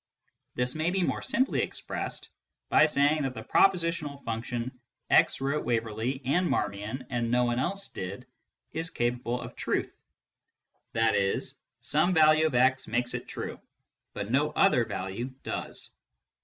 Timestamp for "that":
3.21-3.35